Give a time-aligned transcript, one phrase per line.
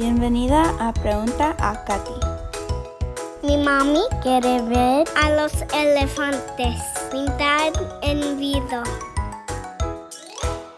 [0.00, 2.20] Bienvenida a Pregunta a Katy.
[3.42, 6.80] Mi mami quiere ver a los elefantes
[7.12, 7.70] pintar
[8.00, 8.82] en vida.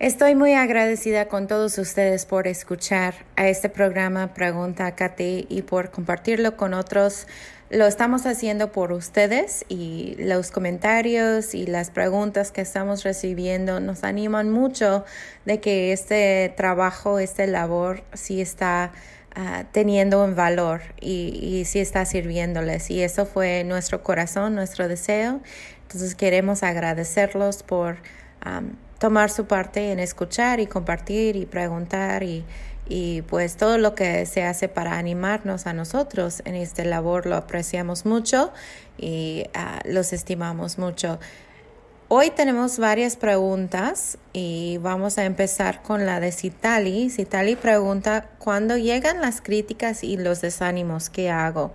[0.00, 5.60] Estoy muy agradecida con todos ustedes por escuchar a este programa Pregunta a Katy y
[5.60, 7.26] por compartirlo con otros.
[7.68, 14.02] Lo estamos haciendo por ustedes y los comentarios y las preguntas que estamos recibiendo nos
[14.02, 15.04] animan mucho
[15.44, 18.92] de que este trabajo, esta labor sí está
[19.34, 22.90] ah, teniendo un valor y, y sí está sirviéndoles.
[22.90, 25.42] Y eso fue nuestro corazón, nuestro deseo.
[25.82, 27.98] Entonces queremos agradecerlos por
[29.00, 32.44] tomar su parte en escuchar y compartir y preguntar y,
[32.86, 37.34] y pues todo lo que se hace para animarnos a nosotros en este labor lo
[37.34, 38.52] apreciamos mucho
[38.98, 41.18] y uh, los estimamos mucho.
[42.08, 47.08] Hoy tenemos varias preguntas y vamos a empezar con la de Citali.
[47.08, 51.08] Citali pregunta, ¿cuándo llegan las críticas y los desánimos?
[51.08, 51.72] ¿Qué hago?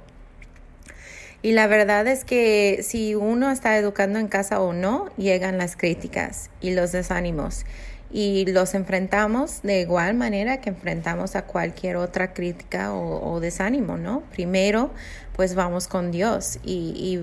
[1.45, 5.77] Y la verdad es que si uno está educando en casa o no, llegan las
[5.77, 7.67] críticas y los desánimos.
[8.11, 14.21] Y los enfrentamos de igual manera que enfrentamos a cualquier otra crítica o, desánimo, ¿no?
[14.31, 14.89] Primero,
[15.35, 17.19] pues vamos con Dios y,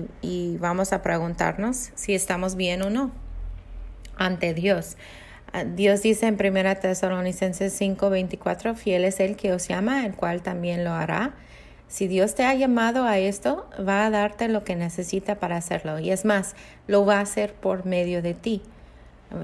[0.57, 3.11] vamos a preguntarnos si estamos bien o no
[4.15, 4.95] ante Dios.
[5.51, 10.41] Ah, Dios dice en 1 Tesalonicenses 5:24, fiel es el que os llama, el cual
[10.41, 11.33] también lo hará.
[11.93, 15.99] Si Dios te ha llamado a esto, va a darte lo que necesita para hacerlo.
[15.99, 16.55] Y es más,
[16.87, 18.63] lo va a hacer por medio de ti.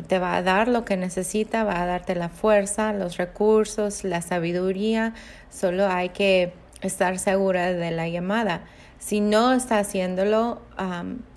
[0.07, 4.23] Te va a dar lo que necesita, va a darte la fuerza, los recursos, la
[4.23, 5.13] sabiduría.
[5.51, 6.51] Solo hay que
[6.81, 8.61] estar segura de la llamada.
[8.97, 10.59] Si no está haciéndolo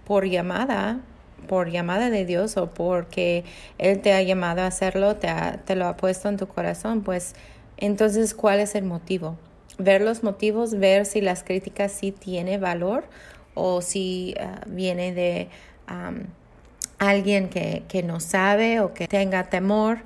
[0.06, 1.00] por llamada,
[1.46, 3.44] por llamada de Dios o porque
[3.76, 5.28] Él te ha llamado a hacerlo, te,
[5.66, 7.34] te lo ha puesto en tu corazón, pues
[7.76, 9.36] entonces, ¿cuál es el motivo?
[9.82, 13.04] Ver los motivos, ver si las críticas sí tiene valor
[13.54, 15.48] o si uh, viene de
[16.98, 19.98] alguien que, que no sabe o que tenga temor,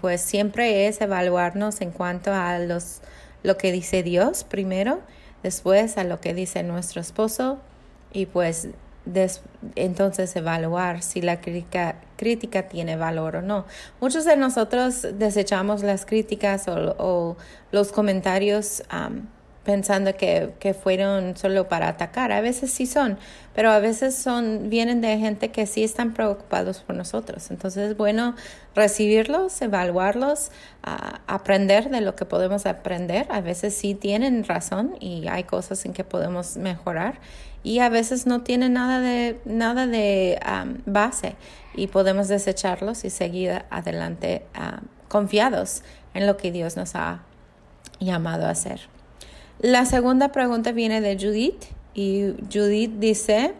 [0.00, 3.00] pues siempre es evaluarnos en cuanto a los,
[3.42, 5.00] lo que dice Dios primero,
[5.42, 7.58] después a lo que dice nuestro esposo
[8.12, 8.68] y pues
[9.74, 13.64] entonces evaluar si la crítica, crítica, tiene valor o no.
[14.00, 17.36] Muchos de nosotros desechamos las críticas o, o
[17.72, 18.82] los comentarios
[19.68, 22.32] pensando que, que, fueron solo para atacar.
[22.32, 23.18] A veces sí son,
[23.54, 27.50] pero a veces son, vienen de gente que sí están preocupados por nosotros.
[27.50, 28.34] Entonces es bueno
[28.74, 30.52] recibirlos, evaluarlos,
[31.26, 33.26] aprender de lo que podemos aprender.
[33.30, 37.20] A veces sí tienen razón y hay cosas en que podemos mejorar
[37.62, 40.40] y a veces no tienen nada de, nada de
[40.86, 41.36] base
[41.74, 44.46] y podemos desecharlos y seguir adelante
[45.08, 45.82] confiados
[46.14, 47.20] en lo que Dios nos ha
[48.00, 48.80] llamado a hacer.
[49.60, 53.54] La segunda pregunta viene de Judith y Judith dice,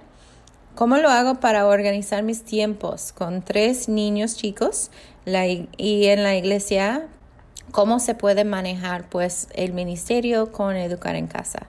[0.77, 4.93] ¿cómo lo hago para organizar mis tiempos con tres niños chicos
[5.27, 7.09] y en la iglesia?
[7.73, 11.67] ¿Cómo se puede manejar pues el ministerio con educar en casa?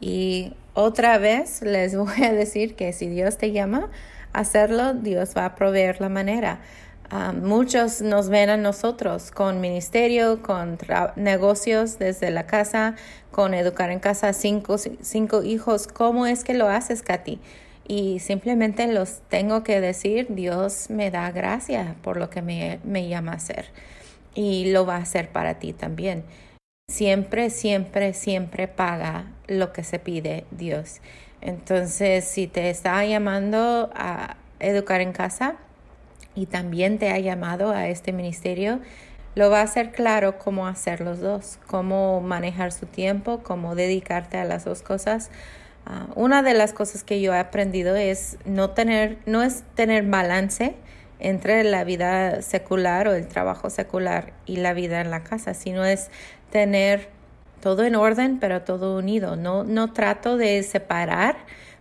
[0.00, 3.90] Y otra vez les voy a decir que si Dios te llama
[4.32, 6.62] hacerlo, Dios va a proveer la manera.
[7.10, 10.76] Ah, muchos nos ven a nosotros con ministerio, con
[11.16, 12.96] negocios desde la casa,
[13.30, 15.86] con educar en casa cinco, cinco hijos.
[15.86, 17.40] ¿Cómo es que lo haces, Katy?
[17.86, 23.08] Y simplemente los tengo que decir, Dios me da gracia por lo que me, me
[23.08, 23.70] llama a hacer.
[24.34, 26.24] Y lo va a hacer para ti también.
[26.90, 31.00] Siempre, siempre, siempre paga lo que se pide Dios.
[31.40, 35.56] Entonces, si te está llamando a educar en casa,
[36.38, 38.78] y también te ha llamado a este ministerio,
[39.34, 44.38] lo va a hacer claro cómo hacer los dos, cómo manejar su tiempo, cómo dedicarte
[44.38, 45.30] a las dos cosas.
[45.86, 50.04] Uh, una de las cosas que yo he aprendido es no tener, no es tener
[50.04, 50.76] balance
[51.18, 55.84] entre la vida secular o el trabajo secular y la vida en la casa, sino
[55.84, 56.08] es
[56.50, 57.08] tener
[57.60, 59.34] todo en orden, pero todo unido.
[59.34, 61.36] No, no trato de separar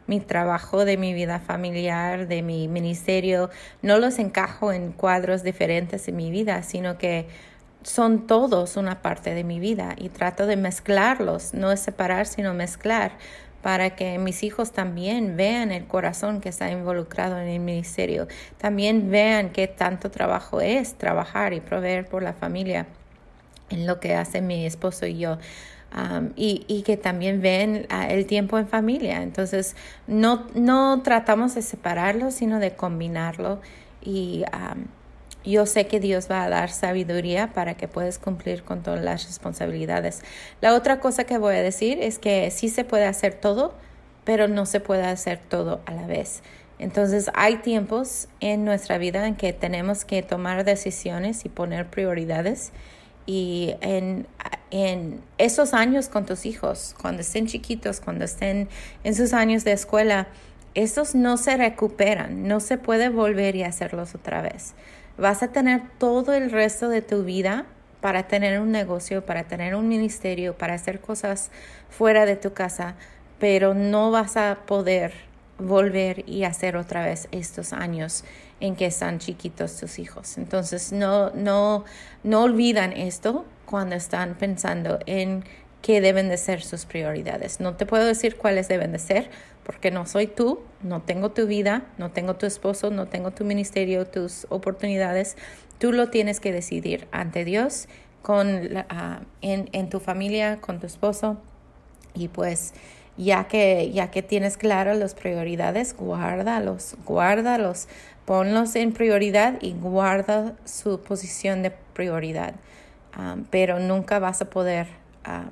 [0.07, 3.50] mi trabajo, de mi vida familiar, de mi ministerio.
[3.81, 7.27] No los encajo en cuadros diferentes en mi vida, sino que
[7.83, 12.54] son todos una parte de mi vida y trato de mezclarlos, no es separar, sino
[12.54, 13.12] mezclar
[13.62, 18.27] para que mis hijos también vean el corazón que está involucrado en el ministerio,
[18.57, 22.88] también vean qué tanto trabajo es trabajar y proveer por la familia
[23.69, 25.38] en lo que hace mi esposo y yo.
[25.95, 29.24] Um, y, y, que también ven uh, el tiempo en familia.
[29.24, 29.75] Entonces,
[30.06, 33.62] no, no tratamos de separarlo, sino de combinarlo.
[34.04, 34.86] Y um,
[35.45, 39.25] yo sé que Dios va a dar sabiduría para que puedas cumplir con todas las
[39.25, 40.22] responsabilidades.
[40.60, 43.74] La otra cosa que voy a decir es que sí se puede hacer todo,
[44.25, 46.42] pero no se puede hacer todo a la vez.
[46.80, 52.72] Entonces hay tiempos en nuestra vida en que tenemos que tomar decisiones y poner prioridades.
[53.27, 54.25] Y en,
[54.71, 58.69] en esos años con tus hijos, cuando estén chiquitos, cuando estén
[59.03, 60.27] en sus años de escuela,
[60.74, 64.74] esos no se recuperan, no se puede volver y hacerlos otra vez.
[65.18, 67.65] Vas a tener todo el resto de tu vida
[68.01, 71.51] para tener un negocio, para tener un ministerio, para hacer cosas
[71.89, 72.95] fuera de tu casa,
[73.39, 75.13] pero no vas a poder
[75.57, 78.24] volver y hacer otra vez estos años
[78.59, 80.38] en que están chiquitos tus hijos.
[80.38, 81.86] Entonces, no, no,
[82.24, 85.44] no olvidan esto cuando están pensando en
[85.81, 87.59] qué deben de ser sus prioridades.
[87.59, 89.30] No te puedo decir cuáles deben de ser,
[89.63, 93.45] porque no soy tú, no tengo tu vida, no tengo tu esposo, no tengo tu
[93.45, 95.38] ministerio, tus oportunidades.
[95.77, 97.88] Tú lo tienes que decidir ante Dios,
[98.21, 101.38] con ah, en, en, tu familia, con tu esposo.
[102.13, 102.74] Y pues
[103.18, 107.88] ya que, ya que tienes claro las prioridades, guárdalos, guárdalos,
[108.27, 112.56] ponlos en prioridad y guarda su posición de prioridad.
[113.13, 114.88] Ah, pero nunca vas a poder
[115.24, 115.45] ah,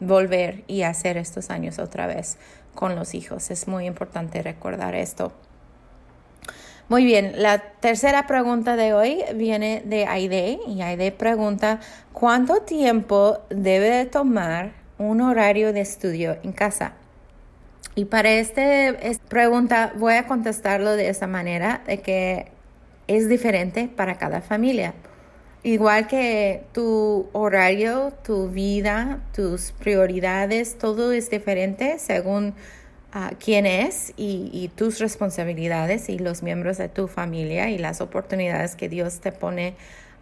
[0.00, 2.38] volver y hacer estos años otra vez
[2.74, 3.52] con los hijos.
[3.52, 5.32] Es muy importante recordar esto.
[6.88, 11.78] Muy bien, la tercera pregunta de hoy viene de Aide y Aide pregunta,
[12.12, 16.94] ¿cuánto tiempo debe tomar un horario de estudio en casa?
[17.94, 18.96] Y para esta
[19.28, 22.46] pregunta voy a contestarlo de esa manera, de que
[23.06, 24.94] es diferente para cada familia.
[25.62, 32.54] Igual que tu horario, tu vida, tus prioridades, todo es diferente según
[33.12, 38.74] ah, quién es y, tus responsabilidades y los miembros de tu familia y las oportunidades
[38.74, 39.74] que Dios te pone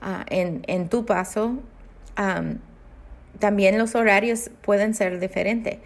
[0.02, 1.54] ah, en, tu paso.
[3.38, 5.78] también los horarios pueden ser diferentes.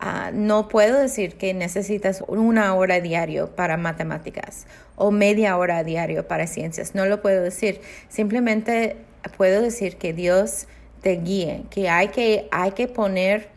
[0.00, 6.28] Ah, no puedo decir que necesitas una hora diario para matemáticas o media hora diario
[6.28, 6.94] para ciencias.
[6.94, 7.80] No lo puedo decir.
[8.08, 8.96] Simplemente
[9.36, 10.68] puedo decir que Dios
[11.02, 13.48] te guíe, que hay que, hay que poner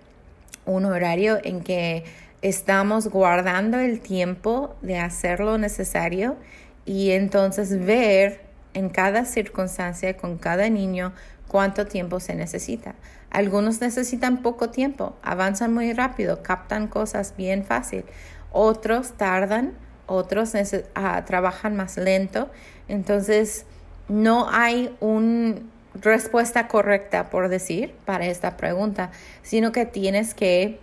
[0.66, 2.04] un horario en que
[2.42, 6.38] estamos guardando el tiempo de hacer lo necesario
[6.86, 8.42] y entonces ver
[8.74, 11.14] en cada circunstancia con cada niño
[11.52, 12.96] cuánto tiempo se necesita.
[13.30, 18.06] Algunos necesitan poco tiempo, avanzan muy rápido, captan cosas bien fácil.
[18.54, 19.74] Otros tardan,
[20.06, 20.54] otros
[20.96, 22.50] ah, trabajan más lento.
[22.88, 23.66] Entonces,
[24.08, 25.56] no hay una
[25.94, 29.12] respuesta correcta, por decir, para esta pregunta,
[29.44, 30.80] sino que tienes que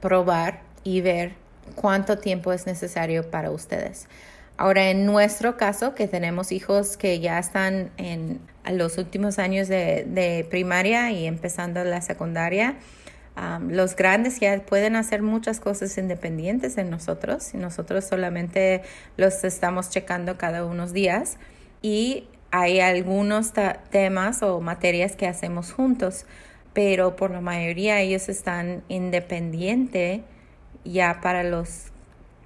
[0.00, 1.34] probar y ver
[1.76, 4.08] cuánto tiempo es necesario para ustedes.
[4.56, 8.40] Ahora, en nuestro caso, que tenemos hijos que ya están en
[8.70, 12.76] los últimos años de, primaria y empezando la secundaria,
[13.68, 18.82] los grandes ya pueden hacer muchas cosas independientes de nosotros nosotros solamente
[19.16, 21.38] los estamos checando cada unos días.
[21.80, 23.52] Y hay algunos
[23.90, 26.26] temas o materias que hacemos juntos,
[26.74, 30.20] pero por la mayoría ellos están independientes
[30.84, 31.91] ya para los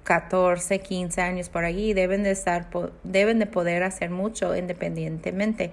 [0.07, 2.69] 14, 15 años por allí, deben de estar,
[3.03, 5.71] deben de poder hacer mucho independientemente.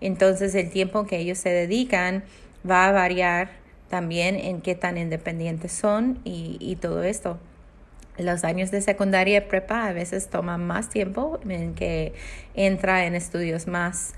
[0.00, 2.24] Entonces el tiempo que ellos se dedican
[2.68, 3.50] va a variar
[3.88, 7.38] también en qué tan independientes son y, todo esto.
[8.18, 12.12] Los años de secundaria y prepa a veces toman más tiempo en que
[12.54, 14.14] entra en estudios más,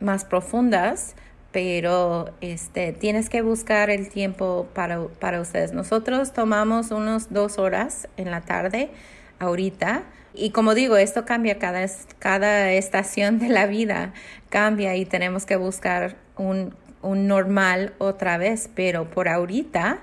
[0.00, 1.16] más profundas
[1.56, 5.72] pero este, tienes que buscar el tiempo para, para ustedes.
[5.72, 8.90] Nosotros tomamos unos dos horas en la tarde
[9.38, 10.02] ahorita.
[10.34, 11.86] Y como digo, esto cambia cada,
[12.18, 14.12] cada estación de la vida,
[14.50, 20.00] cambia y tenemos que buscar un, un normal otra vez, pero por ahorita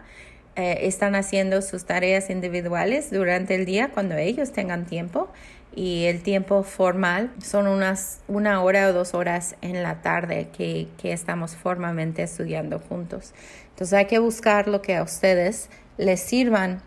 [0.56, 5.32] eh, están haciendo sus tareas individuales durante el día cuando ellos tengan tiempo
[5.76, 10.88] y el tiempo formal son unas una hora o dos horas en la tarde que,
[11.02, 13.34] que, estamos formalmente estudiando juntos.
[13.70, 16.82] Entonces hay que buscar lo que a ustedes les sirvan,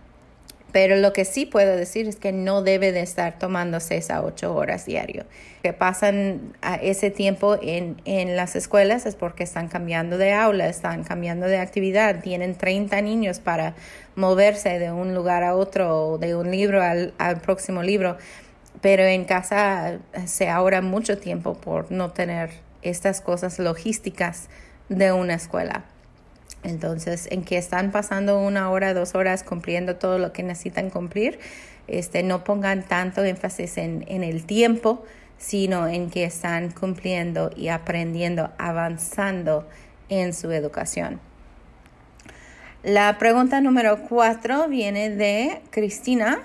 [0.72, 4.22] Pero lo que sí puedo decir es que no debe de estar tomando seis a
[4.22, 5.24] ocho horas diario.
[5.62, 11.02] Que pasan ese tiempo en, en las escuelas es porque están cambiando de aula, están
[11.02, 13.74] cambiando de actividad, tienen 30 niños para
[14.16, 18.18] moverse de un lugar a otro o de un libro al, al próximo libro.
[18.80, 22.50] Pero en casa se ahorra mucho tiempo por no tener
[22.82, 24.48] estas cosas logísticas
[24.88, 25.84] de una escuela.
[26.62, 31.38] Entonces, en que están pasando una hora, dos horas cumpliendo todo lo que necesitan cumplir,
[31.86, 35.04] este, no pongan tanto énfasis en, en el tiempo,
[35.38, 39.68] sino en que están cumpliendo y aprendiendo, avanzando
[40.08, 41.20] en su educación.
[42.82, 46.40] La pregunta número cuatro viene de Cristina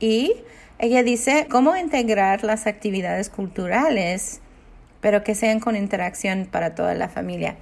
[0.00, 0.34] y
[0.78, 4.40] ella dice, ¿cómo integrar las actividades culturales
[5.00, 7.56] pero que sean con interacción para toda la familia.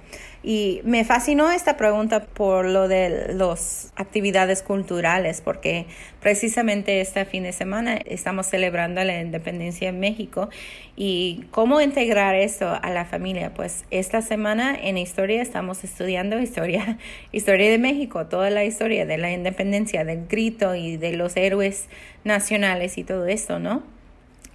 [0.49, 5.87] Y me fascinó esta pregunta por lo de las actividades culturales, porque
[6.21, 10.47] precisamente este fin de semana estamos celebrando la independencia en México
[10.95, 13.53] y cómo integrar esto a la familia.
[13.53, 16.97] Pues esta semana en historia estamos estudiando historia,
[17.33, 21.89] historia de México, toda la historia de la independencia, del grito y de los héroes
[22.23, 23.96] nacionales y todo esto, ¿no?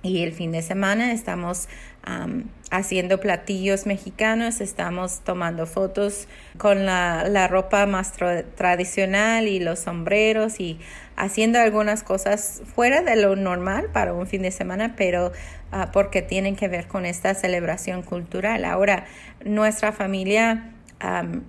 [0.02, 1.68] Y el fin de semana estamos
[2.70, 6.26] haciendo platillos mexicanos, estamos tomando fotos
[6.58, 8.12] con la, ropa más
[8.56, 10.80] tradicional y los sombreros y
[11.14, 15.30] haciendo algunas cosas fuera de lo normal para un fin de semana, pero
[15.70, 18.64] ah, porque tienen que ver con esta celebración cultural.
[18.64, 19.04] Ahora,
[19.44, 20.68] nuestra familia...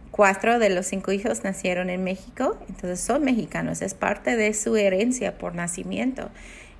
[0.09, 4.75] cuatro de los cinco hijos nacieron en México, entonces son mexicanos, es parte de su
[4.75, 6.31] herencia por nacimiento.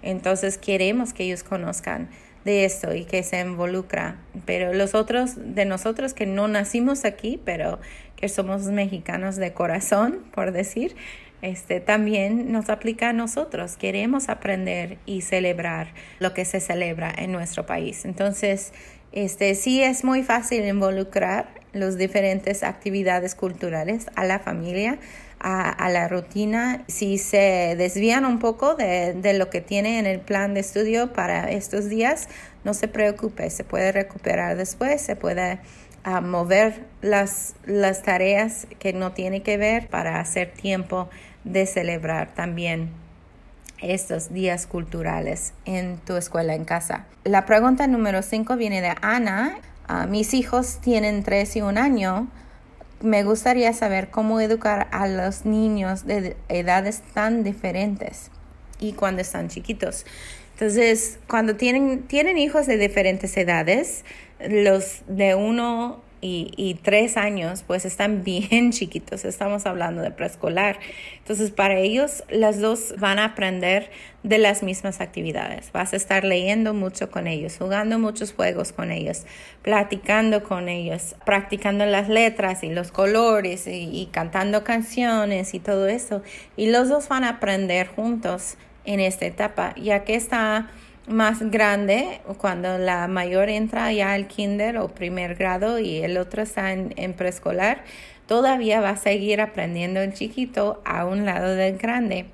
[0.03, 2.09] Entonces queremos que ellos conozcan
[2.45, 4.17] de esto y que se involucra.
[4.45, 7.79] Pero los otros de nosotros que no nacimos aquí, pero
[8.15, 10.95] que somos mexicanos de corazón, por decir,
[11.41, 13.75] este también nos aplica a nosotros.
[13.75, 15.87] Queremos aprender y celebrar
[16.19, 18.05] lo que se celebra en nuestro país.
[18.05, 18.71] Entonces,
[19.11, 24.99] este sí es muy fácil involucrar las diferentes actividades culturales a la familia
[25.43, 26.83] a, la rutina.
[26.87, 31.51] Si se desvían un poco de, lo que tiene en el plan de estudio para
[31.51, 32.29] estos días,
[32.63, 35.59] no se preocupe, se puede recuperar después, se puede
[36.05, 41.09] ah, mover las, las tareas que no tiene que ver para hacer tiempo
[41.43, 42.91] de celebrar también
[43.81, 47.05] estos días culturales en tu escuela en casa.
[47.25, 49.57] La pregunta número 5 viene de Ana.
[49.87, 52.29] Ah, mis hijos tienen tres y un año
[53.03, 58.31] me gustaría saber cómo educar a los niños de edades tan diferentes
[58.79, 60.05] y cuando están chiquitos.
[60.53, 64.05] Entonces, cuando tienen, tienen hijos de diferentes edades,
[64.39, 70.79] los de uno y, tres años, pues están bien chiquitos, estamos hablando de preescolar.
[71.17, 73.89] Entonces, para ellos, las dos van a aprender
[74.23, 75.71] de las mismas actividades.
[75.73, 79.23] Vas a estar leyendo mucho con ellos, jugando muchos juegos con ellos,
[79.61, 86.21] platicando con ellos, practicando las letras y los colores y, cantando canciones y todo eso.
[86.55, 90.69] Y los dos van a aprender juntos en esta etapa, ya que está
[91.07, 96.43] más grande, cuando la mayor entra ya al kinder o primer grado y el otro
[96.43, 97.83] está en, preescolar,
[98.27, 102.25] todavía va a seguir aprendiendo el chiquito a un lado del grande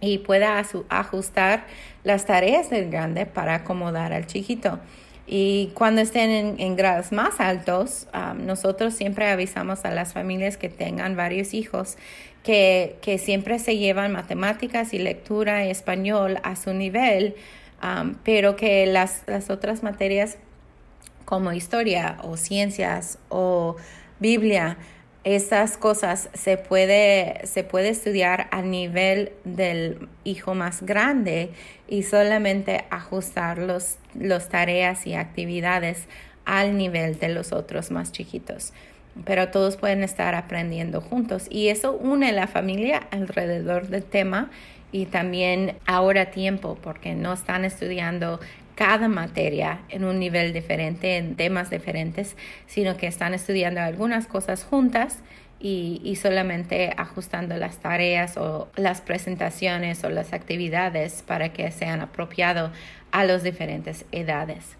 [0.00, 1.64] y pueda ajustar
[2.04, 4.80] las tareas del grande para acomodar al chiquito.
[5.26, 11.16] Y cuando estén en, grados más altos, nosotros siempre avisamos a las familias que tengan
[11.16, 11.98] varios hijos
[12.42, 17.36] que, que siempre se llevan matemáticas y lectura español a su nivel
[18.24, 20.38] pero que las, las otras materias
[21.24, 23.76] como historia o ciencias o
[24.18, 24.76] Biblia,
[25.22, 31.50] esas cosas se puede, se puede estudiar a nivel del hijo más grande
[31.88, 36.06] y solamente ajustar los, los tareas y actividades
[36.46, 38.72] al nivel de los otros más chiquitos.
[39.24, 44.50] Pero todos pueden estar aprendiendo juntos y eso une la familia alrededor del tema
[44.92, 48.40] y también ahora tiempo porque no están estudiando
[48.74, 54.64] cada materia en un nivel diferente, en temas diferentes, sino que están estudiando algunas cosas
[54.64, 55.18] juntas
[55.60, 62.00] y, y, solamente ajustando las tareas o las presentaciones o las actividades para que sean
[62.00, 62.70] apropiados
[63.12, 64.79] a las diferentes edades.